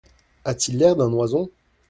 A-t-il 0.45 0.79
l’air 0.79 0.95
d’un 0.95 1.13
oison! 1.13 1.47